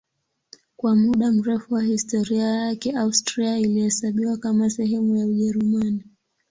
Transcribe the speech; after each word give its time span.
Kwa 0.77 0.95
muda 0.95 1.31
mrefu 1.31 1.73
wa 1.73 1.81
historia 1.83 2.43
yake 2.47 2.91
Austria 2.95 3.57
ilihesabiwa 3.59 4.37
kama 4.37 4.69
sehemu 4.69 5.17
ya 5.17 5.25
Ujerumani. 5.27 6.03